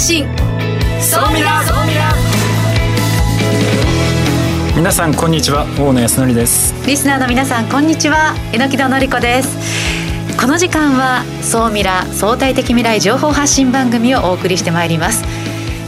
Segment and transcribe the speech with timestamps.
[0.00, 0.24] 発信。
[0.98, 2.14] 総ミラ総ミラ
[4.74, 6.74] 皆さんこんにちは大野康則です。
[6.86, 10.38] リスナーの皆さんこんにちは榎戸のり子です。
[10.40, 15.22] この時間は総ミラ相対的未来情報発信番組をお送りしてまいります。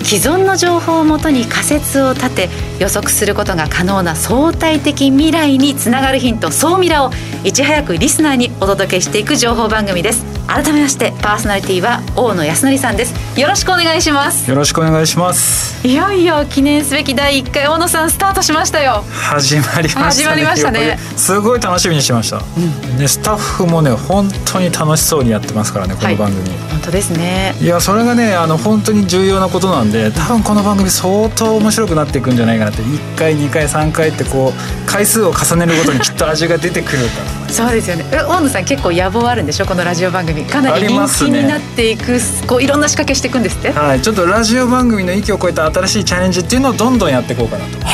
[0.05, 2.49] 既存の情報をもとに仮説を立て
[2.83, 7.13] 予測することが可能な相対的未来につながるヒント総ミラを
[7.45, 10.25] いち早くリスナーにお届けしていく情報番組です。
[10.49, 13.41] 改めましてパーソナリティは大野康則さんです。
[13.41, 14.51] よろしくお願いします。
[14.51, 15.87] よろしくお願いします。
[15.87, 19.05] いよいよ記念すべき第1回大野さんスタートしましたよ。
[19.13, 20.05] 始まりましたね。
[20.05, 20.99] 始まりましたね。
[21.17, 27.55] すごい楽しみにしてました、うん、でスタッフもね本当に楽しそうにやってますからねこの番組、はい、本当ですね。
[27.61, 37.53] いやそれがねあの本当に重要なことなんで多分この番組相当面白くなっていくんじゃないかなって1回2回3回ってこう回数を重ねるごとにきっと味が出てくるから。
[37.53, 38.05] そうですよね。
[38.11, 39.67] 大野さん結構野望あるんでしょ？
[39.67, 40.45] このラジオ番組。
[40.45, 43.71] かなり人気になっていく、ね、こういろんな仕掛けしていくんですって？
[43.73, 47.87] はいちょっとラジオ番組の域を超えた新しいチャレンジっていうのをどんどんやっていこうかなと思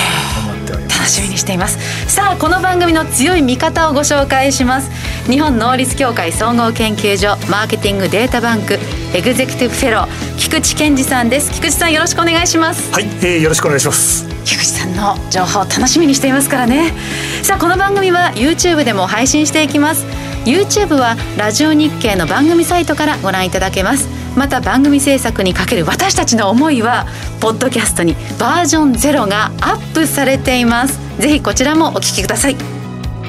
[0.62, 0.98] っております。
[0.98, 1.78] 楽しみにしています。
[2.12, 4.90] さあこの番組の強い味方をご紹介します。
[5.28, 8.78] 日本能率協会総合研究所マーケティングデータバンク
[9.12, 11.50] エグゼクティブフェロー菊池健二さんです。
[11.50, 12.92] 菊池さんよろしくお願いします。
[12.92, 16.94] はい、えー、よろしくお願いします菊池さんの情報を楽しみにしていますからね。
[17.42, 20.06] さあこの番組は YouTube でも配信していきます。
[20.46, 24.08] YouTube はラジオ日経の番組サイトからご覧いただけます。
[24.38, 27.06] また番組制作にかける私たちの思いは
[27.40, 30.98] ポッドキャストにバージョンゼロがアップされています。
[31.18, 32.56] ぜひこちらもお聞きください。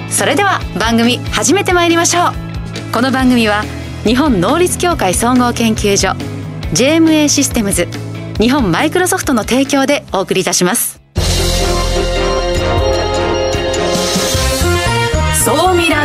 [0.10, 2.94] それでは番組始めてまいりましょう。
[2.94, 3.66] この番組は
[4.06, 6.16] 日本能率協会総合研究所
[6.74, 7.90] JMA システムズ
[8.40, 10.99] 日本マイクロソフトの提供でお送りいたします。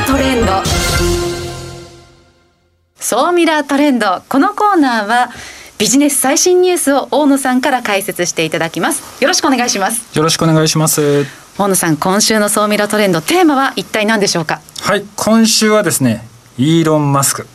[0.04, 0.52] ートレンド。
[2.96, 4.22] 総ミラートレンド。
[4.28, 5.30] このコーナーは
[5.78, 9.22] ビジネス最新ニュースを大野さんから解説していただきます。
[9.22, 10.16] よろしくお願いします。
[10.16, 11.24] よろしくお願いします。
[11.58, 14.60] 大野さん今週の総ミラートレンドテーマは一体何でしょうか？
[14.82, 16.26] はい今週はですね
[16.58, 17.46] イーロン・マスク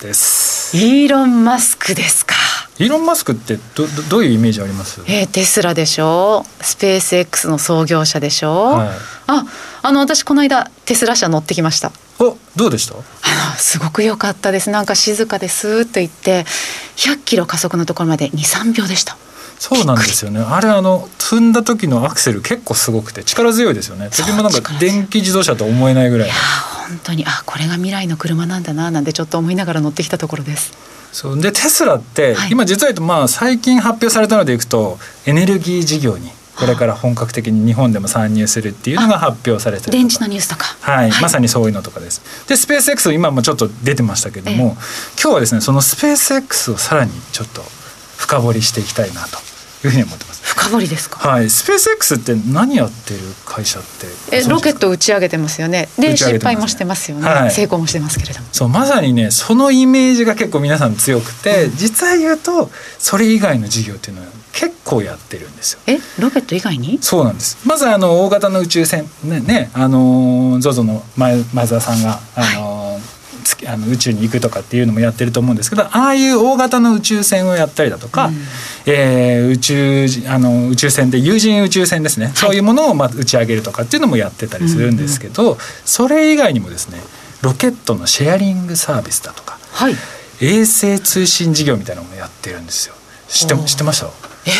[0.00, 0.76] です。
[0.76, 2.34] イーロン・マスクですか
[2.78, 5.00] イーロン・マスクってどどういうイメージあります？
[5.06, 6.44] えー、テスラでしょ？
[6.60, 8.88] スペース X の創業者でしょ、はい、
[9.28, 9.44] あ
[9.82, 11.90] あの私この間テスラ社乗ってきました。
[12.18, 12.94] おどうでした？
[12.94, 13.02] あの
[13.56, 14.70] すごく良かったです。
[14.70, 16.44] なんか静かですーっと行って
[16.96, 19.16] 100キロ加速のところまで23秒でした。
[19.58, 20.40] そうなんですよね。
[20.40, 24.10] あれあの踏んだ時のアクセル結構すごくて力強いですよね。
[24.10, 26.28] 時もなんか電気自動車と思えないぐらい。
[26.28, 26.36] いや
[26.88, 30.72] 本当にあこれが未来の車なんだななんてちょっと思いながら乗ってきたところです
[31.16, 31.40] そう。
[31.40, 42.48] でテスラって、はい、今実は言うとまあ最近発表されたのでいくとエネルギー事業にこれから本格的に日本でも参入するっていうのが発表されてる電池のニュースとか、はい、はい、まさにそういうのとかです。
[42.48, 44.76] でスペース X 今もちょっと出てましたけども、
[45.20, 47.62] 今日はですねそのスペース X をさらにちょっと
[48.18, 49.38] 深掘りしていきたいなと
[49.86, 50.42] いうふうに思ってます。
[50.44, 51.28] 深掘りですか？
[51.28, 53.82] はい、スペース X って何やってる会社っ
[54.30, 54.36] て？
[54.36, 55.88] えロケット打ち上げてますよね。
[55.98, 58.46] で、ね、失敗もしてますよね、はい、成功もしてますけれども。
[58.52, 65.80] そうまさにねそのイメージが結構皆さん強くて、うん、実は言うとそれ以外の事業っていうのは結構やってるんですよ。
[65.86, 66.98] えロケット以外に？
[67.02, 67.58] そうなんです。
[67.66, 72.75] まずあの大型の宇宙船ねねあの ZOZO の前前澤さんがあの、はい
[73.66, 78.34] あの宇宙に行くとかっていうのもやってると思うんですけどああいう大型の宇宙船をやったりだとか、うん、
[78.86, 86.98] えー、宇宙あの宇宙船で有人宇宙船ですね、はい、そういうものをま打ち上げるとかっていうのもやってたりするんですけど、うんうん、それ以外にもですね
[87.42, 89.94] ロケットのシェアリングサービスだとか、はい、
[90.40, 92.94] 衛星通信事業みたいなのもやってるんですよ。
[93.28, 94.06] 知って知ってました？
[94.48, 94.50] え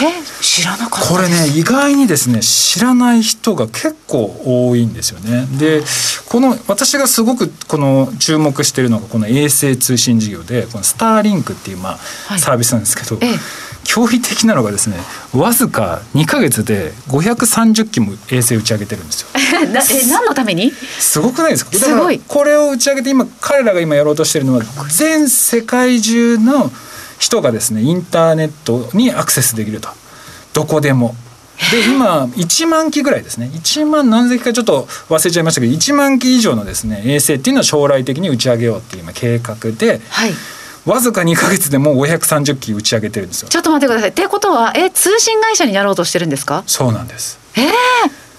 [0.42, 4.34] 知らなかったこれね意外にですね知らない人が結構
[4.68, 5.46] 多いんですよね。
[5.58, 5.82] で
[6.28, 13.34] この私がすごくこの注目しているのがこの衛星通信事業でこのスターリンクっていうまあ、はい、サービスなんですけど、ええ、
[13.84, 14.96] 驚異的なのがですね
[15.32, 19.28] わずか2か月で530機も衛星打ち上げてるんですよ。
[19.38, 20.72] え何のために？
[20.98, 21.70] すごくないですか？
[21.78, 22.20] すごい。
[22.26, 26.72] これを打ち上げて今彼らが今やろうとしてるのは全世界中の
[27.18, 29.88] 人がですねインターネットにアクセスできると
[30.52, 31.14] どこでも。
[31.72, 40.34] で 今1万機ぐらいですね1万何千機かちょっと忘れちゃいましたけど1万機以上のですね衛星っていうのを将来的に打ち上げようっていう今計画で、はい、
[40.84, 43.48] わずか2か月でもう530機打ち上げてるんですよ。
[43.48, 44.10] ちょっと待ってください。
[44.10, 46.62] ってことはえ通信会社になろうとしてるんですか？
[46.66, 47.38] そうなんです。
[47.56, 47.70] ええー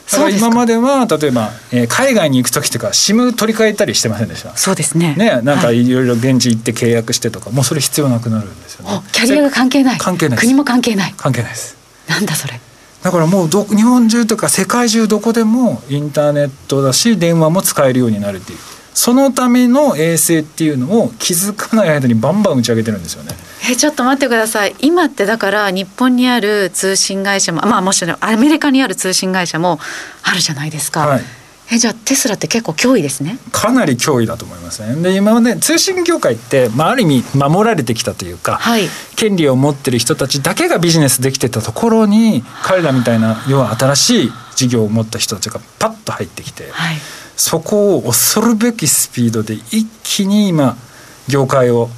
[0.11, 0.23] だか。
[0.23, 4.55] ら今までは例えば、えー、海外に行く時とか SIM 取り替えたりしてませんでした？
[4.55, 5.15] そうですね。
[5.17, 5.89] ねなんかい。
[5.89, 9.01] ろいろ現地行って契約してとか、もうそれ必要なくなるんですよね。
[9.11, 9.97] キャリアが関係ない。
[9.97, 11.13] 関係ない国も関係ない。
[11.17, 11.75] 関係ないです。
[12.07, 12.59] なんだそれ。
[13.03, 18.59] だからもうど日本中とか世界中どこでもインターネットだし電話も使えるようになるっていう
[18.97, 23.31] そのための衛星っていうのを気づかない間にバンバン打ち上げてるんですよね。
[23.69, 29.79] えちょっと待ってください今ってだから日本にある通信会社もまあもちろんアメリカにある通信会社も
[30.23, 31.05] あるじゃないですか。
[31.05, 31.21] はい
[31.69, 33.37] えじゃあテスラって結構脅威ですね。
[33.51, 34.95] かなり脅威だと思いますね。
[34.95, 46.97] で今まで通信業界って、まあ、ある意味守られてきたというか、はい権利を持ってる人たちだけがビジネスできてたところに彼らみたいな要は新しい事業を持った人たちがパッと入ってきてはい。
[47.37, 50.75] そこを恐るべきスピードで一気に今
[51.27, 51.89] 業界を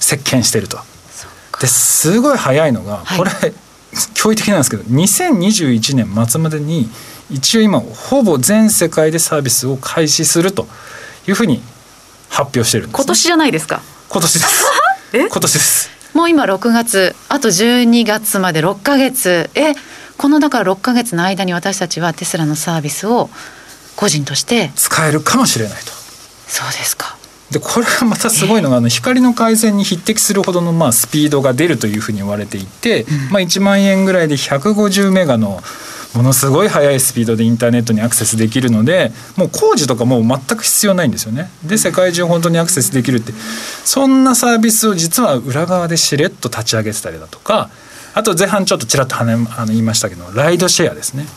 [0.00, 0.78] 席巻していると。
[1.60, 3.18] ですごい早いのがはい。
[3.18, 3.30] これ、
[4.14, 6.90] 驚異的なんですけど2021年末までに
[7.30, 10.66] 一応今ほぼ全世界でサービスを開始すると
[11.28, 11.62] いうふうに
[12.28, 13.80] 発表してるんです、ね、今年じゃないですか？
[14.08, 14.64] 今年です。
[15.14, 15.18] え？
[15.28, 15.90] 今年です。
[16.12, 19.50] もう今6月あと12月まで6ヶ月。
[19.54, 19.74] え？
[20.16, 23.30] このだから6ヶ月の間に私たちはテスラのサービスを
[23.96, 25.92] 個人として使えるかもしれないと。
[26.46, 27.16] そうですか
[27.50, 35.60] でこれがまたすごいのがあの光の回線に匹敵するほどのまあスピードが出るというふうに言われていて、まあ、1万円ぐらいで150メガの
[36.14, 41.50] ものすごい速いスピードでインターネットにアクセスできるのでもう工事とかもう全く必要ないんですよね。
[41.64, 43.32] で世界中本当にアクセスできるって
[43.84, 47.68] そんなサービスを実は裏側でしれっと立ち上げてたりだとか
[48.14, 51.24] あと前半ちょっとちらっとはねあの言いましたけどライドシェアですね。
[51.24, 51.34] だか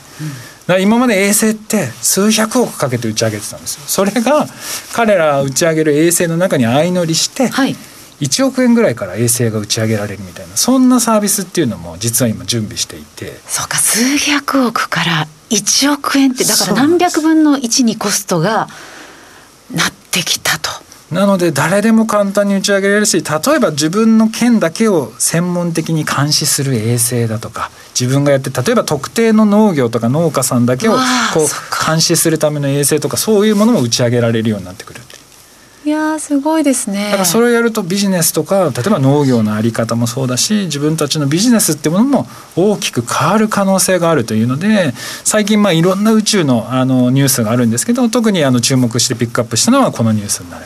[0.74, 3.82] ら今まで衛星って数百億かけて打ち上げてたんですよ。
[3.88, 4.48] それが
[4.94, 7.76] 彼ら打ち上げる衛星の中に相乗りしてはい。
[8.20, 13.40] 1億円ぐらいから衛星が打ち上げられるみたいなそんなサービスっていうのも実は今準備していて。
[13.46, 18.68] そうか数百億から1億円ってだから何百分の1にコストが
[19.72, 20.87] なってきたと。
[21.12, 30.98] なので誰でも簡単に打ち上げられるし例えば自分の県だけを専門的に監視する衛星だとか自分がやって例えば特定の農業とか農家さんだけをこ
[31.46, 35.02] う監視するための衛星とかそういうものも打ち上げられるようになってくる
[35.86, 37.06] いやーすごいですね。
[37.06, 42.28] だからそれをやるとビジネスとか例えば農業のあり方もそうだし自分たちのビジネスっていうものも
[42.58, 44.92] 大きく変わる可能性があるというので
[45.24, 50.66] 最近まあいろんな宇宙のあのニュースがあるんですけど特にあの注目してピックアップしたのはこのニュースになる。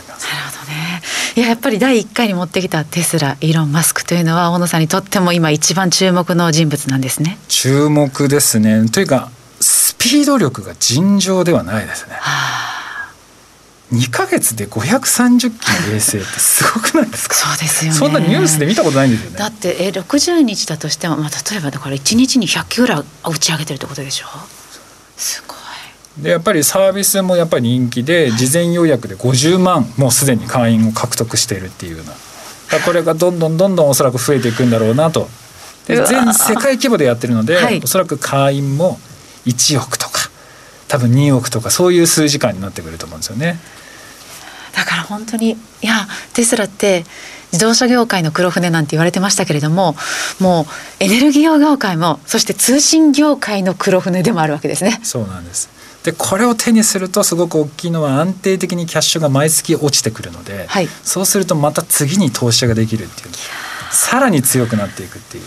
[1.36, 7.38] いややっぱり第1回に持ってきたテスライーロン・マスクというのは大野さんにとっても今一番注目の人物なんですね。
[7.48, 9.32] 注目ですねというか
[9.62, 12.16] スピード力が尋常ではないですね。
[13.94, 17.36] 2ヶ月で530機の衛星ってすごくないですか？
[17.36, 17.98] そうですよね。
[17.98, 24.28] そんなニュースで見たことないんですよねだってえ60日だとしても、まあ、例えばだから1日に100機ぐらい打ち上げてるってことでしょ？
[25.18, 25.58] すごい。
[26.18, 32.14] でやっぱりサービスもやっぱり人気で事前予約で50万もうすでに会員を獲得しているっていうような。
[32.86, 35.28] これがどんどんどんどんおそらく増えていくんだろうなと。
[35.88, 37.82] で全世界規模でやってるので、はい。
[37.84, 39.00] おそらく会員も
[39.46, 40.30] 1億とか
[40.88, 43.60] 多分2億とかそういう数時間になってくると思うんですよね。
[44.76, 47.04] だから本当にいやテスラって
[47.52, 49.96] 自動車業界の黒船なんて言われてましたけれども
[50.40, 50.66] も
[51.00, 55.00] うエネルギー業界もそして通信業界の黒船でもあるわけですね。
[55.04, 55.70] そうなんです
[56.04, 60.88] でこれを手にするとすごく大きいのは安定的にキャッシュが毎月落ちてくるので、はい。
[61.04, 63.34] そうするとまた次に投資ができるっていう
[63.92, 65.44] さらに強くなっていくっていう。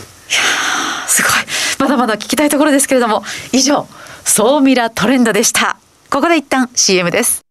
[1.09, 1.33] すごい。
[1.79, 3.87] まだまだ聞きたいところですけれども以上
[4.25, 5.79] 総ミラトレンドでした。
[6.11, 7.45] ここで一旦 CM です。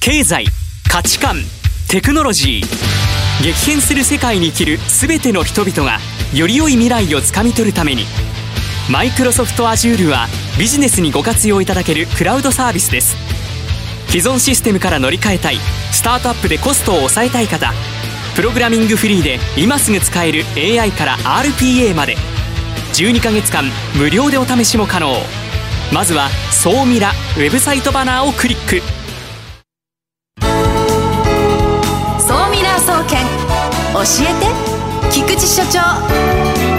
[0.00, 0.46] 経済
[0.90, 1.36] 価値観
[1.88, 3.04] テクノロジー。
[3.42, 5.98] 激変する世界に生きる全ての人々が
[6.32, 8.04] より良い未来をつかみ取るために
[8.90, 10.26] マイクロソフト Azure は
[10.58, 13.16] ビジネスにご活用いただけるクラウドサービスです。
[14.08, 15.56] 既存システムから乗り換えたい
[15.90, 17.72] スタートアップでコストを抑えたい方
[18.36, 22.16] プログラミングフリーで今すぐ使える AI から RPA まで
[22.92, 23.64] 12ヶ月間
[23.96, 25.16] 無料でお試しも可能。
[25.92, 28.82] まずは「総ミラ」ウェブサイトバナーをクリック。
[32.20, 33.24] 総ミラー総研
[33.94, 36.73] 教えて菊池所長。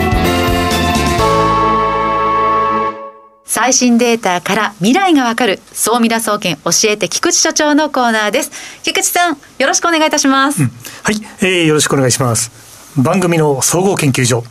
[3.55, 8.51] 最新データから未来がわかる総ミラ総研教えて菊池所長のコーナーです。
[8.83, 10.67] 菊池さんよろしくお願いいたします、は
[11.13, 12.51] い、えーよろしくお願いします。
[13.01, 14.43] 番組の総合研究所、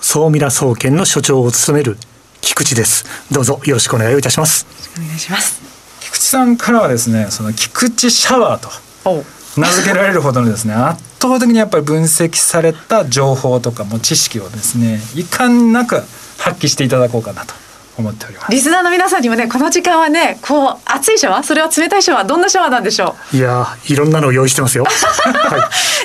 [0.00, 1.98] 総ミラ総研の所長を務める
[2.40, 3.04] 菊池です。
[3.30, 4.66] どうぞよろしくお願いいたします。
[4.96, 5.60] お願いします。
[6.00, 8.70] 菊池さんからはですねその菊池シャワーと
[9.04, 9.22] お。
[9.60, 16.02] 名付けられるほどのですね 圧倒的にやっぱり分析された情報とかも知識をですね遺憾なく
[16.38, 17.65] 発揮していただこうかなと
[17.98, 18.52] 思っております。
[18.52, 21.42] リスナーの皆さんにもねこの時間はねこう熱いシャワー？
[21.42, 24.84] それは冷たいシャワーどんなシャワーなんでしょいやー、いろんなのを用意してますよ。
[24.88, 25.58] は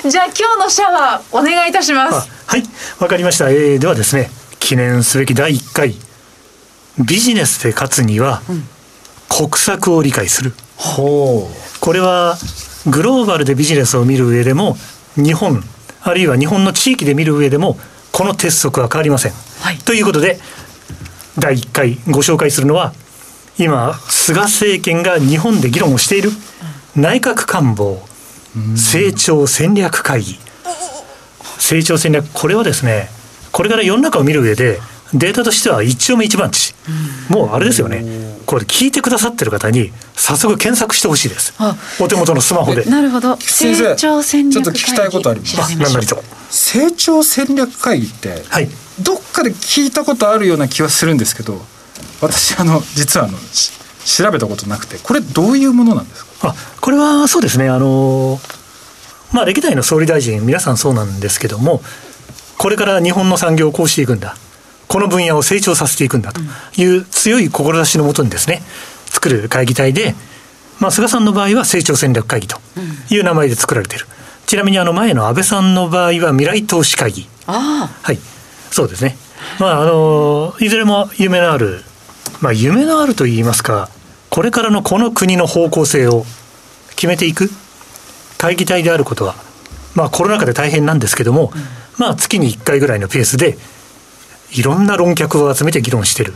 [0.04, 2.62] い、うじゃあ今日のシャワーお願いいたしまあすはい、
[2.98, 3.50] わかりました。
[3.50, 5.94] えーではですね、記念すべき第1回、
[6.98, 8.42] ビジネスで勝つには、
[9.28, 10.54] 国策を理解する。
[10.76, 12.36] ほこれは
[12.86, 14.76] グローバルでビジネスを見る上でも
[15.16, 15.62] 日本
[16.02, 17.78] あるいは日本の地域で見る上でも
[18.10, 19.32] この鉄則は変わりません。
[19.60, 19.78] はい。
[19.78, 20.38] ということで
[21.38, 22.92] 第1回ご紹介するのは
[23.58, 26.30] 今菅政権が日本で議論をしている
[26.96, 28.00] 内閣官房
[28.76, 30.38] 成長戦略会議。
[31.58, 33.08] 成長戦略これはですね
[33.52, 34.80] これから世の中を見る上で
[35.14, 36.74] データとしては一丁目一番地。
[37.28, 38.04] もうあれですよね。
[38.46, 41.54] これ聞いてくださってる方に早速検索してほしいです。
[41.58, 42.84] あお手元のスマホで。
[42.84, 43.36] なるほど。
[43.36, 45.78] 先生成長戦略ちょっと聞きたいことあります。
[45.78, 46.22] 何なりとう？
[46.50, 48.68] 成長戦略会議ってはい。
[49.02, 51.58] どっかで聞いたことあるような気はするんですけど
[52.20, 53.72] 私あの実はあのし
[54.04, 56.48] 調べたことなくてこれどういうものなんですか？
[56.50, 57.68] あこれはそうですね。
[57.68, 58.38] あの
[59.32, 61.80] まあ歴代の総理大臣皆さんそうなんですけども
[62.58, 64.36] これから日本の産業をこうしていくんだ
[64.92, 66.42] この分野を成長させていくんだと
[66.76, 68.60] いう強い志のもとにですね
[69.06, 70.14] 作る会議体で、
[70.80, 72.58] まあ、菅さんの場合は成長戦略会議と
[73.08, 74.04] いう名前で作られている、
[74.44, 77.26] ちなみにあの前の安倍さんの場合は未来投資会議。
[77.46, 78.18] あはい、
[78.70, 79.16] そうですね。
[79.58, 81.80] まああのいずれも夢のある、
[82.42, 83.88] まあ夢のあると言いますか、
[84.28, 86.26] これからのこの国の方向性を
[86.96, 87.48] 決めていく
[88.36, 89.36] 会議体であることは、
[89.94, 91.50] まあコロナ禍で大変なんですけども、
[91.96, 93.56] まあ月に1回ぐらいのペースで
[94.52, 96.34] いろんな論客を集めて議論している。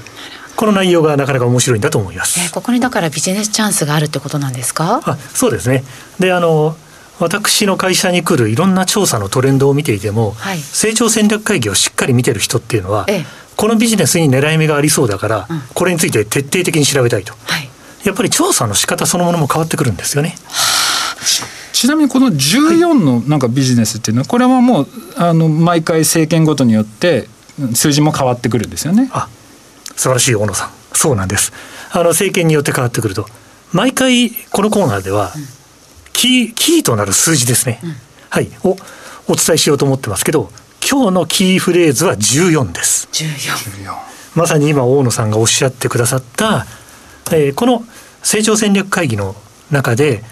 [0.57, 2.41] この内容がなかなか面白いんだと思います。
[2.41, 5.01] あ、えーここにだからビジネスチャンスがあるってことなんですか？
[5.05, 5.85] あそうですね。
[6.19, 6.77] であの
[7.19, 13.25] 私の会社に来るいろんな調査のトレンドを見ていても、はい成長戦略会議をしっかり見てる人っていうのは、ええ
[13.57, 17.35] このビジネスに狙い目がありそうだから、うんこれについて徹底的に調べたいと。
[17.47, 17.69] はい
[18.05, 20.37] やっぱり調査の仕方そのものも変わってくるんですよね。
[21.73, 27.29] ちなみにこの14のなんかビジネスっていうのはこれはもうあの毎回政権ごとによって
[27.75, 29.09] 数字も変わってくるんですよね。
[29.13, 29.29] あ
[29.97, 30.71] 素晴らしい大野さん。
[30.93, 31.53] そうなんです。
[31.91, 33.27] あの政権によって変わってくると
[33.73, 35.33] 毎回このコーナーでは、
[36.13, 37.81] キーキーとなる数字ですね、
[38.31, 38.51] はい。
[38.65, 38.77] を
[39.29, 40.51] お伝えしようと思ってますけど
[40.89, 43.09] 今日のキーフレーズは14です。
[43.13, 43.95] 14
[44.35, 46.67] まさに今大野さんがおっしゃってくださった、
[47.33, 47.85] えーこの
[48.23, 49.37] 成長戦略会議の
[49.71, 50.23] 中で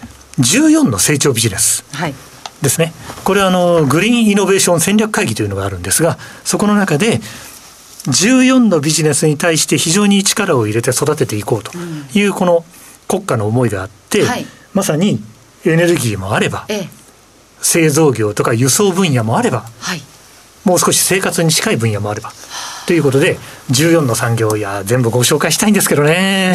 [0.41, 1.85] 14の成長ビジネス。
[1.93, 2.15] はい
[2.63, 2.93] ですね。
[3.25, 7.21] これはあのグリーンイノベーション戦略会議というのがあるんですが、そこの中で
[8.07, 11.73] 14のビジネスに対して非常に力を入れて育てていこうと
[12.15, 12.65] いうこの
[13.09, 14.47] 国家の思いがあって、はい。
[14.73, 15.23] まさに
[15.65, 16.89] エネルギーもあればええ。
[17.61, 20.03] 製造業とか輸送分野もあればはい。
[20.65, 22.33] もう少し生活に近い分野もあれば
[22.87, 23.39] ということで
[23.71, 26.55] 14の産業いや全部ご紹介したいんですけどね。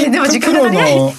[0.00, 1.12] えーでも時間がねの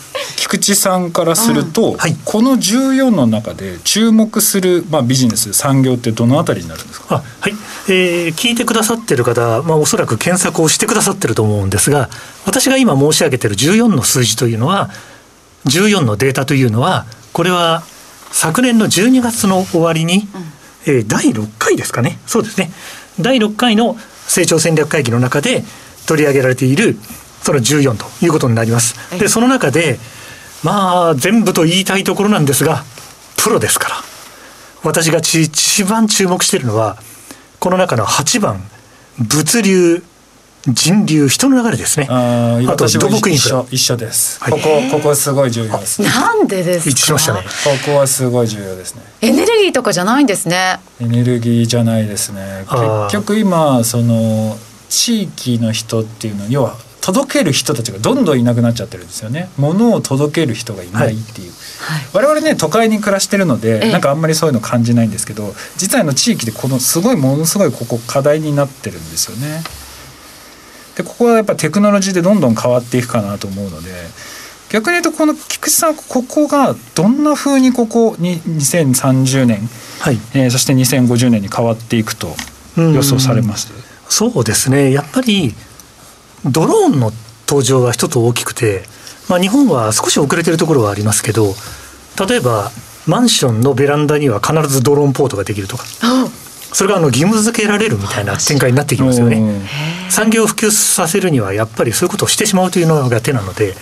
[0.50, 2.16] 菊池さんからすると、はい。
[2.26, 7.18] この14の中で注目する、まあ、ビジネス産業ってどのあたりになるんですか？
[7.18, 7.54] あはい、
[7.88, 12.10] えー聞いてくださってる方、まあ、おそらく検索をしてくださってると思うんですが
[12.46, 14.90] 私が今申し上げてる14の数字というのは
[15.66, 17.84] 14のデータというのはこれは
[18.32, 20.28] 昨年の12月の終わりに、
[20.88, 22.18] えー第6回ですかね。
[22.26, 22.72] そうですね。
[23.20, 25.64] 第6回の成長戦略会議の中で
[26.08, 26.98] 取り上げられている
[27.42, 28.96] その14ということになります。
[29.20, 30.00] でその中で
[30.64, 32.84] まあ全部と言いたいところなんですが
[33.38, 33.96] プロですから。
[34.82, 36.98] 私がち一番注目しているのは
[37.60, 38.62] この中の8番
[39.20, 40.04] 物流
[40.68, 42.08] 人流人の流れですね。
[42.10, 43.62] あーあと土私も木インフラ。
[43.62, 44.52] 一緒一緒です、はい。
[44.52, 46.04] ここここすごい重要です。
[46.04, 46.90] こなんでですか？
[46.92, 47.44] 一致しましたね。
[47.86, 49.04] こはすごい重要ですね。
[49.22, 50.80] エネルギーとかじゃないんですね。
[51.02, 52.66] エネルギーじゃないですね。
[52.70, 54.58] 結局今その
[54.90, 59.50] 地域の人っていうのは要は届ける人たちがどんどんいなくなっちゃってるんですよね。
[59.58, 61.54] 物を届ける人がいないっていう、
[62.14, 63.92] 我々ね都会に暮らしてるので、ええ。
[63.92, 69.64] なんかあんまりそういうの感じないんですけど実はあの地域でこのすごいものすごいここ課題になってるんですよね。
[70.96, 73.90] でここはやっぱテクノロジーでどんどん変わっていくかなと思うので
[74.70, 79.70] 逆に言うとこの菊池さんここがどんな風にここに2030年、
[80.02, 80.20] はい。
[80.34, 82.36] えーそして2050年に変わっていくと
[82.78, 83.72] 予想されます？
[84.10, 84.92] そうですね。
[84.92, 85.56] やっぱり
[86.46, 87.12] ドローンの
[87.48, 88.84] 登場は一つ大きくて、
[89.30, 91.54] まあ、日本は少し遅れてるところはありますけど
[92.28, 92.72] 例えば
[93.08, 95.86] マンションのベランダには必ずドローンポートができるとか
[96.72, 99.38] それがあの義務付けられるみたいな展開になってきますよね。
[99.38, 99.62] うん
[100.10, 103.76] 産業を普及させるにはやっぱりそういうことをしてしまうというのが手なので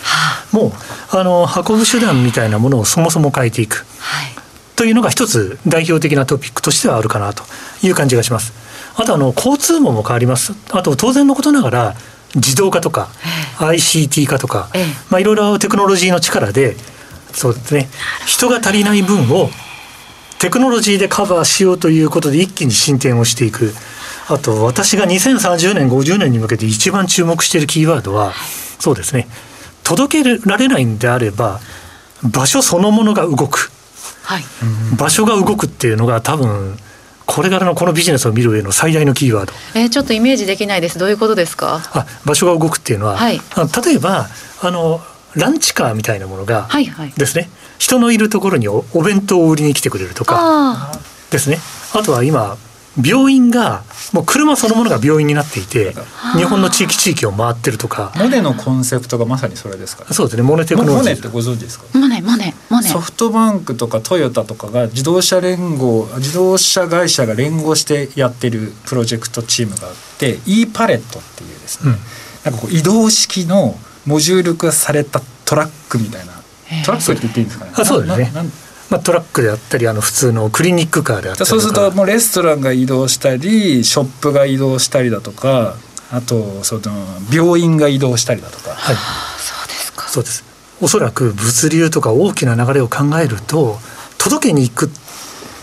[0.51, 0.71] もう
[1.09, 4.35] あの運ぶ手段みたいなものをそもそも変えていくはい
[4.75, 7.43] というのが一つ代表的なトピックとしてはあるかなと
[7.81, 8.53] いう感じがします。
[8.95, 10.53] あとあの交通網も変わります。
[10.71, 11.95] あと当然のことながら
[12.35, 13.09] 自動化とか
[13.57, 14.85] ICT 化とかええ。
[15.09, 16.75] まあいろいろテクノロジーの力で
[17.33, 17.89] そうですね。
[18.25, 19.49] 人が足りない分を
[20.39, 23.73] テクノロジーでカバーしようということで一気に進展をしていく。
[24.29, 28.33] あと私が2030年50年に向けて一番注目しているキーワードは
[28.79, 29.27] そうですね。
[29.83, 31.61] 届けられないんであれば
[32.23, 33.71] 場所そのものが動く、
[34.23, 34.43] はい、
[34.97, 36.77] 場所が動くっていうのが多分
[37.27, 39.53] これからのこのビジネスを見る上の最大のキーワード。
[39.75, 40.97] えー、ちょっとイメージできないです。
[40.97, 41.81] どういうことですか？
[41.93, 43.39] あ、場所が動くっていうのは、はい、
[43.85, 44.27] 例えば
[44.63, 45.01] あの
[45.35, 50.91] ランチカーみたいなものがですね、はいはい、人のいるところにお弁当を売りに来てくれるとか
[51.29, 51.59] ですね。
[51.93, 52.57] あとは今
[53.03, 55.93] 病院がもう車そのものが病院になっていて
[56.35, 58.11] 日本の地域地域を回ってるとか。
[58.15, 60.97] モネのコンセプトがまさにそれですか、ね、そうですねモネテクノロジー。
[60.99, 61.85] モネってご存知ですか？
[61.97, 62.87] モネモネモネ。
[62.87, 71.91] ソフトバンクとかトヨタとかが自動車連合自動車会社が連合してやってるプロジェクトチームがあって e パレットっていうですね、
[72.45, 73.75] うん、なんかこう移動式の
[74.05, 76.33] モジュール化されたトラックみたいな。
[76.85, 77.71] トラックって言っていいんですかね？
[77.75, 78.31] あそうですね
[78.89, 85.75] まあ、トラックであったりあの普通のクリニックカーであったりそうするともうレストランが移動したりショップが移動したりだとか
[86.11, 86.81] あとその
[87.31, 90.07] 病院が移動したりだとか、はい、そうですか。
[90.07, 90.45] そうです。
[90.79, 93.77] おそらく物流とか大きな流れを考えると
[94.17, 94.89] 届けに行く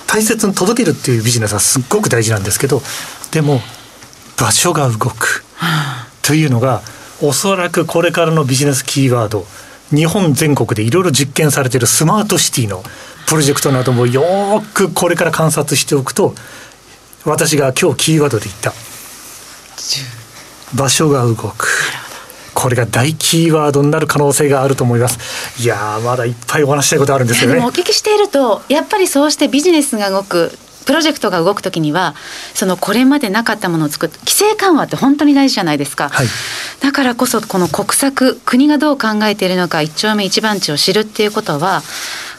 [0.07, 2.83] 大切に届けるっていうビジネスはすっごく大事なんですけど
[3.31, 3.61] でも
[4.39, 5.45] 場所が動く。
[6.23, 6.83] というのが
[7.23, 9.47] おそらくこれからのビジネスキーワード。
[9.95, 12.83] 日本全国でいろいろ実験されているスマートシティの
[13.27, 14.23] プロジェクトなどもよ
[14.75, 16.35] くこれから観察しておくと
[17.25, 18.73] 私が今日キーワードで言った。
[20.75, 21.69] 場所が動く。
[22.55, 25.63] これが大キーワードになる可能性があると思います。
[25.63, 30.53] いやまだいっぱいお話したいことあるんですけどねお聞きしているとやっぱりそうしてビジネスが動く
[30.87, 32.15] プロジェクトが動くときには
[32.55, 36.27] そのこれまでなかったものを作る規制緩和って本当に大事じゃないですか、はい、
[36.81, 41.83] だからこそこの国策国がどう考えているのか一丁目一番地を知るっていうことは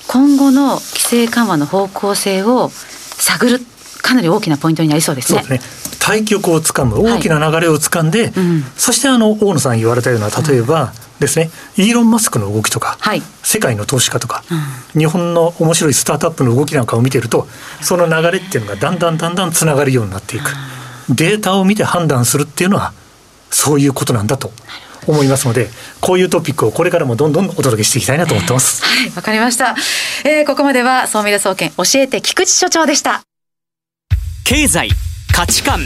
[0.07, 3.59] 今後の規制緩和の方向性を探る
[4.01, 5.43] かなり大きなポイントになりそうですね。
[5.43, 5.59] すね。
[6.00, 14.43] 対局をつかむ大きな流れをつかんで、はいうん、そしてあの大野さん言われたような例えばですね、うん、イーロン・マスクの動きとか、はい、世界の投資家とか、
[14.93, 17.48] うん、日本の面白いスタートアップの動きなんかを見てると
[17.81, 20.51] その流れっていうのがだんだんだんだんつながるようになっていく、
[21.09, 22.94] データを見て判断するっていうのは
[23.50, 24.51] そういうことなんだと
[25.07, 25.70] 思いますので
[26.01, 28.83] こういうトピックをこれからもどんどんお届けしていきたいなと思ってます。
[28.83, 29.75] はいわかりました、
[30.24, 33.22] えー、ここまでは総ミラ総研教えて菊池所長でした。
[34.44, 34.89] 経済
[35.33, 35.81] 価値観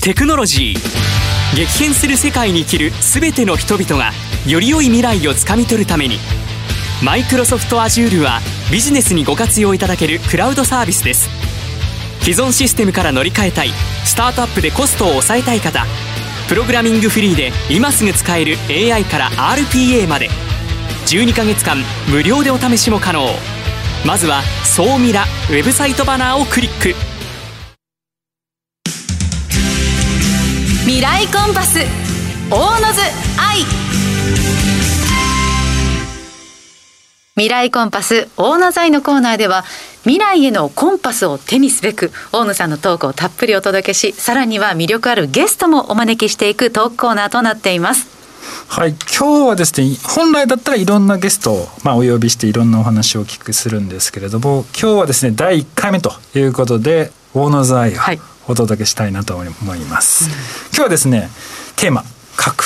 [0.00, 4.12] テクノロジー激変する世界に生きる全ての人々が
[4.46, 6.18] より良い未来をつかみ取るために
[7.02, 8.40] マイクロソフト Azure は
[8.72, 11.28] ビジネスにご活用いただけるクラウドサービスです。
[12.24, 13.68] 既存システムから乗り換えたい
[14.06, 15.84] スタートアップでコストを抑えたい方
[16.48, 20.28] プログラミングフリーで今すぐ使える AI から RPA まで。
[21.06, 21.76] 12ヶ月間
[22.08, 23.26] 無料でお試しも可能。
[24.06, 26.94] まずは「総ミラ」ウェブサイトバナーをクリック。
[30.84, 31.78] 未来コンパス
[32.50, 33.00] 大野津
[33.38, 34.03] 愛。
[37.36, 39.64] 未来コンパス大野在のコーナーでは
[40.04, 48.06] 未来へのコンパスを手にすべく大野さんのトークをたっぷりお届けしさらには魅力あるゲストもお招きしていくトークコーナーとなっています。
[48.68, 57.98] はい今日はですね本来だったらいろんなゲストを、まあ、お呼びしていろんなお話をお聞きするんですけれども今日はですね第1回目ということで大野在を
[58.46, 59.44] お届けしたいなと思
[59.74, 61.30] います、はいうん、今日はですね
[61.74, 62.04] テーマ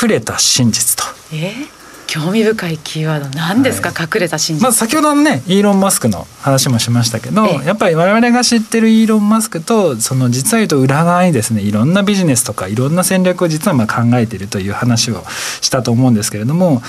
[0.03, 1.78] 隠れた真実と、えー？
[2.09, 15.23] 興味深いキーワード何ですか、はい、隠れた真実、まあ、先ほどのねイーロン・マスクの話もしましたけど、やっぱり我々が知ってるイーロン・マスクとその実は言うと裏側にですねいろんなビジネスとかいろんな戦略を実はまあ考えているという話を
[15.61, 16.81] したと思うんですけれども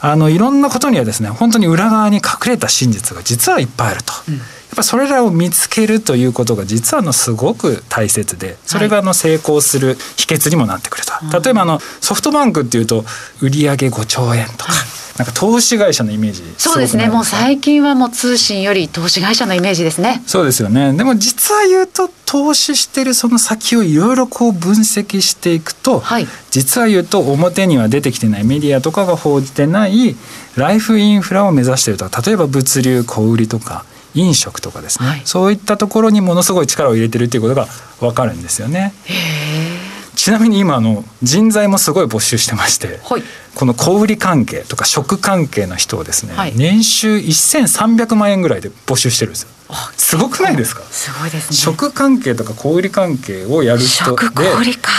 [0.00, 4.12] あのいろんなことにはですね本当に裏側に隠れた真実が実はいっぱいあると。
[4.28, 4.34] うん。
[4.36, 13.04] やっぱそれらを見つけるということが実はのすごく大切でそれがあの成功する秘訣にもなってくると、はい、例えばあのソフトバンクっていうと
[13.42, 14.72] 売上5兆円とか。
[15.20, 17.10] なんか投資会社のイメージそうですね。
[17.10, 20.22] もう最近はもう通信より投資会社のイメージですね。
[20.26, 20.94] そうですよね。
[20.94, 30.16] でも実は言うと投資してるその先をいろいろこう分析していくと、はい、実は言うと表には出てきてないメディアとかが報じてない
[30.56, 37.66] ライフインフラを目指しているとか例えば物流小売とか飲食とかですね、はい、そういったところにものすごい力を入れてるっていうことが
[38.00, 38.94] 分かるんですよね。
[40.16, 43.22] ちなみに今の人材もすごい募集してまして、はい、
[43.54, 49.48] この小売関係とか食関係の人をですね、はい、年収1300万円ぐらいで募集してるんですよ。
[49.96, 50.82] すごくないですか？
[50.82, 51.56] すごいですね。
[51.56, 54.22] 食関係とか小売関係をやる人で。
[54.26, 54.90] 食小売か。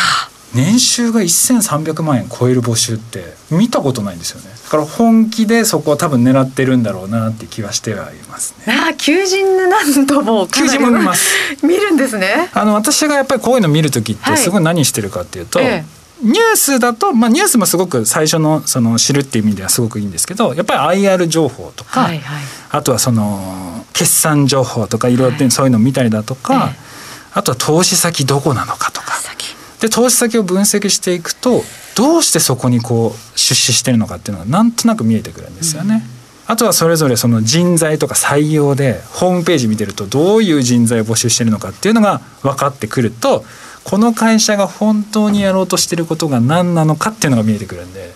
[0.54, 4.50] 年収が1300万円超える募集って見たことないんですよね。
[4.64, 8.74] だから本気でそこを多分狙ってるんだろうなって気はしてはいますね。
[8.74, 11.36] あ求人なんとも求人も見ます。
[11.64, 12.50] 見るんですね。
[12.54, 16.02] あの私がやっぱりこういうの見る時ってすごい何してるかっていうと、はいええ。
[16.24, 22.44] ニュースだと、まあ、ニュースもすごく最初のその知るっていう意味ではすごくいいんですけどやっぱり IR 情報とか、はいはい。
[22.70, 26.92] あとはその決算情報とかいろいろそういうのを見たりだとか、ええ。
[27.34, 29.01] あとは投資先どこなのかと
[29.82, 31.64] で投資先を分析していくと
[31.96, 36.04] どうしてそこにこう出資してるのかっていうのがなんとなく見えてくるんですよね。
[36.48, 43.46] あとはそれぞれその人材とか採用でホームページ見てるとどういう人材を募集してるのかっていうのが分かってくると
[43.84, 48.14] この会社が本当にやろうとしてることが何なのかっていうのが見えてくるんで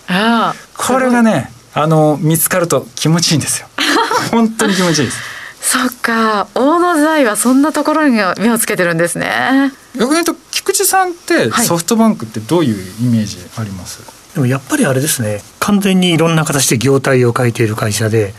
[0.76, 3.68] これがねあの見つかると気持ちいいんですよ。
[4.30, 5.18] 本当に気持ちいいです。
[5.66, 9.72] そっか大野財はそんなところに目をつけてるんですね。
[9.96, 11.66] 逆に言うと菊池さんってはい。
[11.66, 14.00] ソフトバンクってどういうイメージあります、
[14.34, 18.32] でもやっぱりあれですね完全にいろんな形で業態を変えている会社で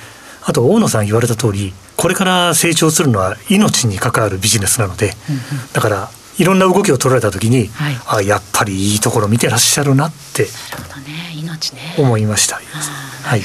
[0.45, 5.11] あと大野さん言われた通りこれから成長するのは命に関わるビジネスなので、
[5.73, 7.97] だからいろんな動きを取られた時に、はい。
[8.05, 11.95] あやっぱりいいところ見てらっしゃるなってなるほどね命ね。
[11.97, 12.55] 思いました。
[13.23, 13.41] はい。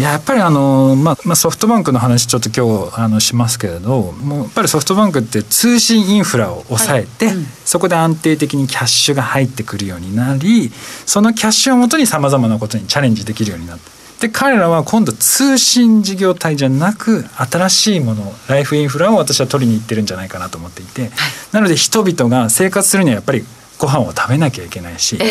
[0.00, 7.36] ややっぱりあの、まあまあ、ソフトバンクの話ちょっと今日あのしますけれどもうやっぱりソフトバンクって通信インフラを抑えて、はい。
[7.36, 7.46] うん。
[7.64, 10.70] そこで安定的にキャッシュが入ってくるようになり
[11.06, 13.98] そのキャッシュをもとにさまざまなことにチャレンジできるようになった。
[14.20, 21.10] で彼らは今度通信事業体じゃなく新しいものライフインフラを私は取りに行ってるんじゃないかなと思っていて、
[21.52, 23.44] なので人々が生活するにはやっぱり
[23.78, 25.28] ご飯を食べなきゃいけないし、ええ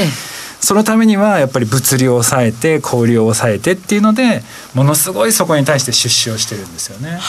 [0.59, 4.41] そのためにはやっぱり物流を抑えて小売りを抑えてっていうので
[4.73, 7.19] ものすごいそこに対して出資をしてるんですよね。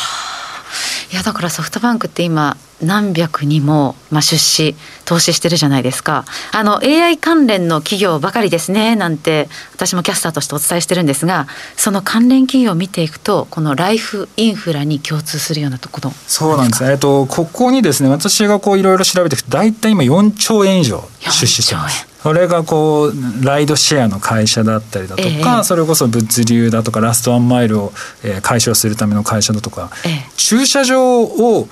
[1.11, 16.85] いやだからソフトバンクって今何百にも、まあ、出資投資してるじゃないですかあの AI 関連の企業ばかりですねなんて私もキャスターとしてお伝えしてるんですがその関連企業を見ていくとこのライフインフラに共通するようなところそうなんです。
[16.85, 22.08] えっとここにですね私がこういろいろ調べていくと大体今4兆円以上出資してます。
[22.28, 23.12] それがこう
[23.42, 25.64] ライドシェアの会社だったりだとか、ええ。
[25.64, 30.30] それこそ物流だとかラストワンマイルを、えー解消するための会社だとか、ええ。
[30.36, 31.68] 駐車場を、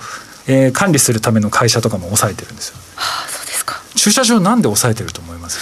[0.47, 2.77] えー管理するための会社とかも抑えてるんですよ。
[2.95, 3.83] はあそうですか。
[3.95, 5.59] 駐車場なんで抑えてると思います？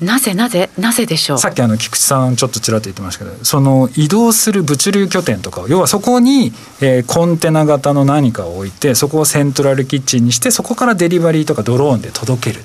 [0.00, 1.38] えなぜなぜなぜでしょう？
[1.38, 6.52] さっきあの菊池さんちょっとちらっと言ってましたけどその移動する物流拠点とかを要はそこに、
[6.82, 12.62] えーコンテナ型の何かを置いてそこをセントラルキッチンにしてそこからデリバリーとかドローンで届ける。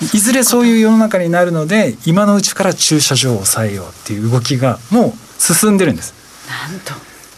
[0.00, 6.14] いずれそういう世の中になるので今のうちから駐車場を抑えようっていう動きがもう進んでるんです。
[6.48, 6.92] なんと。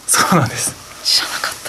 [0.07, 0.75] そうなんです。
[1.03, 1.59] 知らなかった。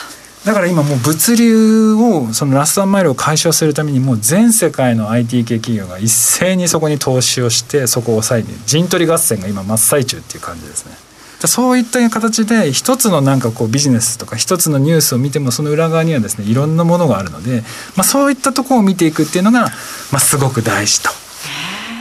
[0.45, 11.10] だから今もう物流をそのラストワンマイルを解消するためにもう全世界の IT 系企業が一斉にそこに投資をしてそこを抑えて陣取り合戦が今真っ最中っていう感じですね。
[11.41, 17.63] でそういった形で一つのなんかこうビジネスとか一つのニュースを見てもその裏側にはですねいろんなものがあるので、
[17.97, 19.69] まあ、そういったところを見ていくっていうのが、ま
[20.15, 21.11] あ、すごく大事と。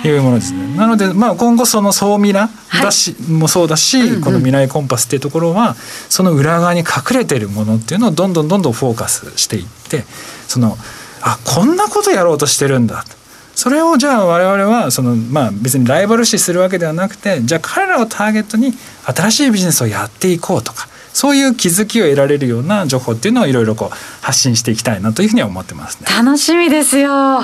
[0.02, 0.78] いうものですね。
[0.78, 2.49] なので、まあ、今後その総ミラ
[2.82, 5.75] だし、もそうだし、この未来コンパスっていうところは
[6.08, 10.06] その裏側に隠れてるものっていうのをどんどんどんどんフォーカスしていって
[10.47, 10.78] その
[11.21, 13.04] あこんなことやろうとしてるんだ
[13.56, 18.71] それをじゃあ我々はその、まあ、別にライバル視するわけではなくてじゃあ彼らをターゲットに
[19.13, 26.08] 新しいビジネスをやっていこうとかそういう気づきを得られるような情報っていうのをいろいろこう発信していきたいなというふうには思ってますね。
[26.15, 27.41] 楽しみですよ。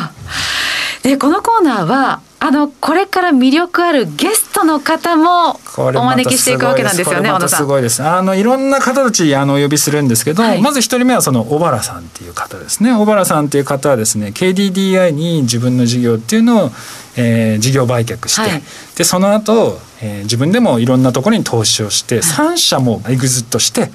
[1.04, 7.60] でこのコーナーはあのこれから魅力あるゲストの方もお招きしていくわけなんですよね小野さん。
[7.60, 16.72] すごいですあのいろんな方たちあのお呼びするんですけど、はいまず一人目はその小原さんっていう方ですね小原さんっていう方はですね KDDI に自分の事業っていうのを、
[17.18, 18.62] えー事業売却して、はい
[18.96, 23.90] でその後、えー自分でもいろんなところに投資をして、3社もエグジットして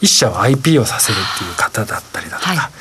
[0.00, 2.50] 1社を IP をさせるっていう方だったりだとか。
[2.50, 2.72] はい。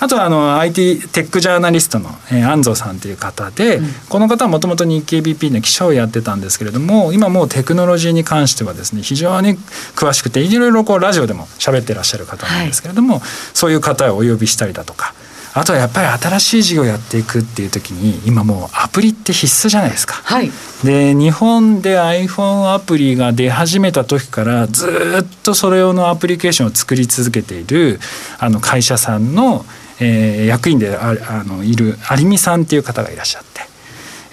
[0.00, 9.58] あとはあの IT テックジャーナリストの、えー安藤さんという方で、この方はもともと日経 BP の記者をやってたんですけれども今もうテクノロジーに関してはですね非常に
[9.96, 13.20] 詳しくていろいろこうラジオでも喋ってらっしゃる方なんですけれども、
[13.54, 15.14] そういう方をお呼びしたりだとか
[15.58, 20.14] あとはやっぱり新しい事業をやっていくっていう時に今もうアプリって必須じゃないですか。
[20.14, 20.50] はい。
[20.84, 27.98] で日本で iPhone アプリが出始めた時からずっとそれ用のアプリケーションを作り続けている
[28.38, 29.64] あの会社さんの、
[30.00, 33.60] えー役員でああのいる有美さんっていう方がいらっしゃって、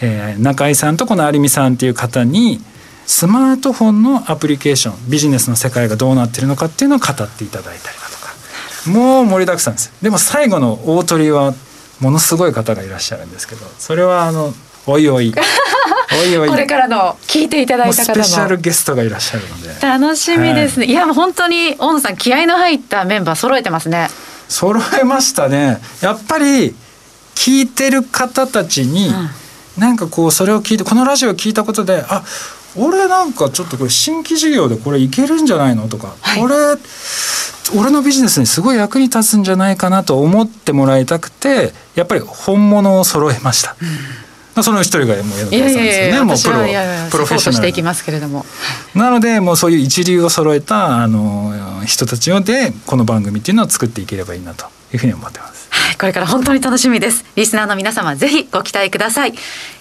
[0.01, 2.59] えー中井さんとこの有美さんっていう方に
[3.07, 7.97] スマートフォンのアプリケーションビジネスの世界がどうなってるのかっていうのを語っていただいたり
[8.87, 9.91] もう盛りだくさんです。
[10.01, 11.53] でも最後の大鳥は
[11.99, 14.53] ものすごい方がいらっしゃるんですけどそれはあの
[14.85, 15.33] おいおい。
[16.21, 16.49] おいおい。
[16.49, 19.75] これからの聞いていただもいうた方スペシャルもゲストがいらっしゃるので。
[19.81, 20.85] 楽しみですね。
[20.85, 24.09] い、やもう本当に大野さん気合の入ったメンバー揃えてますね。
[24.47, 25.81] 揃えましたね。
[26.01, 26.75] やっぱり
[27.33, 29.29] 聞いてる方たちに、うん。
[29.77, 32.23] なんかこうそれを聞いてこのラジオを聞いたことであ
[32.77, 36.55] 俺なんかちょっとこれ新規事業でこれいけるんじゃないのとか、はい、これ
[37.77, 43.75] 俺のビジネスにすごい役に立つんじゃないかなと思ってもらいたくてやっぱり本物を揃えました。
[44.55, 46.23] うん、その一人がもう矢野さんですよね。
[46.23, 46.55] もうプロ
[47.11, 47.53] プロフェッショナル。
[47.53, 48.45] していきますけれども。
[48.93, 55.64] なのでもうそういう一流を揃えたあの人たちでこの番組っていうのを作っていければいいなというふうに思ってます。
[55.99, 59.33] これから本当に楽しみですリスナーの皆様ぜひご期待ください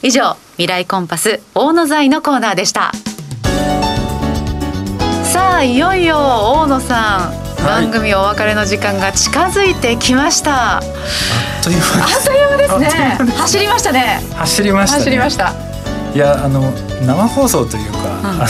[0.03, 2.93] 以上未来コンパス大野財のコーナーでした
[5.25, 10.77] さあいよいよ大野さん番組お別れの時間が近づいてきました。
[10.77, 10.83] あっ
[11.65, 13.33] という間あっという間ですね。
[13.33, 14.21] 走りましたね。
[14.35, 15.55] 走りました、ね、走りました。
[16.15, 16.71] いやあの
[17.07, 18.47] 生放送というか、うん、あ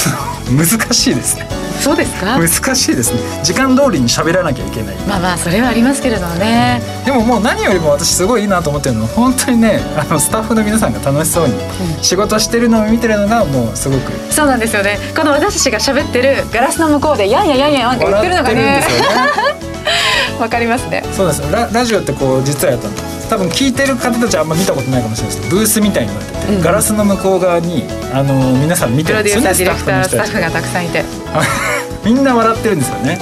[0.51, 1.64] の 難しいですね。
[1.81, 2.39] そうですか？
[2.39, 3.21] 難しいですね。
[3.43, 4.97] 時間通りに喋らなきゃいけない。
[5.07, 11.55] まあまあそれはありますけれどもね、でももう何よりも私すごいいいなと思ってるのは本当にねあのスタッフの皆さんが楽しそうに
[12.03, 14.99] 仕事してるのを見てるのがもうすごく、うん、そうなんですよね。
[15.17, 18.83] この私たちが喋ってるガラスの向こうでやんややんやなんか言ってるのがね。
[20.41, 21.05] わかりますね。
[21.13, 21.43] そうです。
[21.53, 22.95] ララジオってこう実はやったの
[23.29, 25.49] 多分聞いてる方たちはあんま見たことないかもしれないです。
[25.49, 29.55] けどブースみたいになってて、うん、ガラスの向こう側にあの皆さん見てるんですよね。
[29.55, 31.05] スタッフがたくさんいて。
[32.05, 33.19] みんな笑ってるんですよね。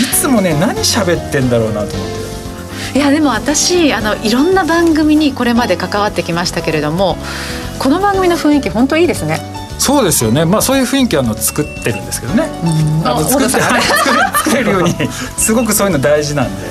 [0.00, 2.08] いつもね何喋ってんだろうなと思っ
[2.92, 2.98] て。
[2.98, 7.18] いやでも私あのいろんな番組にこれまで関わってきましたけれども
[7.78, 9.40] この番組の雰囲気本当いいですね。
[9.78, 10.44] そうですよね。
[10.44, 12.48] まあそういう雰囲気あの作ってるんですけどね。
[13.04, 14.94] あの作って作れるように。
[15.36, 16.66] すごくそういうの大事なんで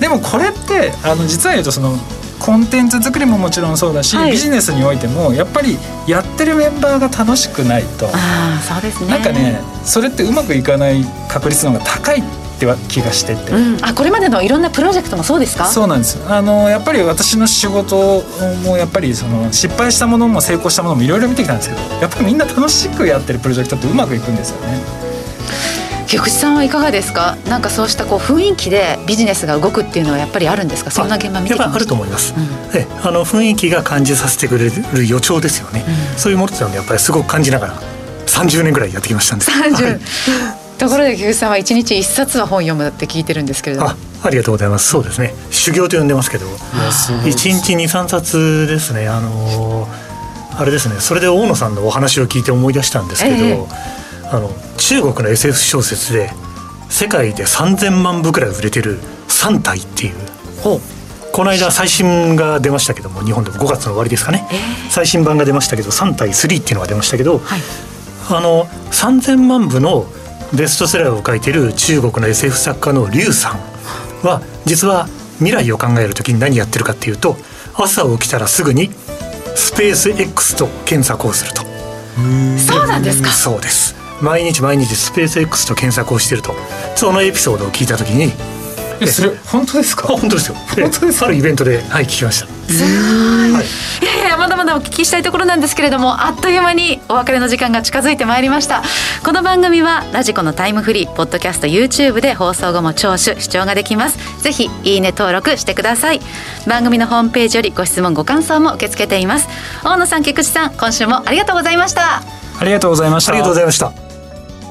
[0.00, 1.96] でもこれってあの実は言うとその
[2.38, 8.08] コンテンツ作りももちろんそうだし、はい、ビジネスにおいてもやっぱりやってるメンバーが楽しくないと。
[8.12, 9.10] あそうですね。
[9.10, 12.22] なんかねそれってうまくいかない確率の方が高いっ
[12.58, 15.66] て気がしてて、うん、あこれまでのいろんなプロジェクトもそうですか？
[15.66, 16.18] そうなんです。
[16.26, 18.22] あのやっぱり私の仕事
[18.64, 24.80] もやっぱりその失敗したものも成功したものもいろいろ見てきたんですけどやっぱりみんな楽しくやってるプロジェクトってうまくいくんですよね。
[26.06, 27.36] 菊池さんはいかがですか？
[27.48, 30.90] なんかそうしたこう雰囲気でビジネスが動くっていうのはやっぱりあるんですか？
[30.90, 37.80] そんな現場見てあると思います、うん、えあの雰囲気が感じさせてくれる予兆ですよね、うん、そういうものってのはやっぱりすごく感じながら
[38.26, 39.44] 30年ぐらいやってきましたんで。
[39.44, 39.50] す。
[39.50, 39.72] はい、
[40.78, 43.82] ところで菊池さんは一日一冊は本読むって聞いてるんですけれど。
[43.82, 44.88] もあありがとうございます。
[44.88, 45.34] そうですね。
[45.50, 46.46] 修行と呼んでますけど。
[47.26, 49.08] 一日二三冊ですね。
[49.08, 49.88] あの
[50.58, 50.96] あれですね。
[51.00, 53.66] それで大野さんのお話を聞いて思い出したんですけど、えー
[54.30, 56.30] あの中国の SF 小説で
[56.88, 60.14] 世界で3,000万部くらい売れてる「3体」っていう
[61.32, 64.58] この間最新が出ましたけども日本でも5月の終わりですかね、えー、
[64.90, 67.60] 最新版が出ましたけど3体3っていうのが出ましたけど、はい、
[68.30, 70.06] あの3,000万部の
[70.54, 73.60] ベストセラーを書いてる中国の SF 作家の劉さん
[74.26, 75.08] は実は
[75.38, 77.36] 未来を考える時に何やってるかっていうと
[77.74, 78.90] 朝起きたらすぐに
[79.54, 81.62] スペース X と検索をすると。
[82.58, 83.30] そうなんですか？
[83.30, 83.95] そうです。
[84.20, 86.54] 毎日毎日スペース X と検索をしてると
[86.94, 88.32] そのエピソードを聞いた時に
[88.98, 90.08] えそれ本当ですか？
[90.08, 90.54] 本当ですよ。
[90.54, 92.46] 本当ですあるイベントではい聞きました。
[92.46, 93.64] すごい、はい、
[94.02, 98.82] いやいやまだまだお聞きしたいところなんですけれどもあっという間にお別れの時間が近づいてまいりました。
[99.22, 104.42] この番組はラジコのタイムフリーポッドキャスト YouTube で放送後も聴取視聴ができます。
[104.42, 106.20] ぜひいいね登録してください。
[106.66, 109.48] 番組のホームページよりご質問ご感想も受け付けています。
[109.84, 112.22] 大野さん菊池さん今週もありがとうございました。
[112.58, 113.32] ありがとうございました。
[113.32, 114.05] ありがとうございました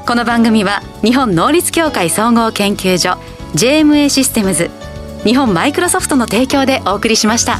[0.07, 3.19] この番組は日本能力協会総合研究所
[3.55, 4.69] JMA システムズ
[5.23, 7.59] 日本マイクロソフトの提供でお送りしました。